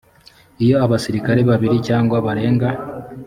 iyo 0.63 0.75
abasirikare 0.85 1.41
babiri 1.49 1.77
cyangwa 1.87 2.17
barenga 2.25 2.69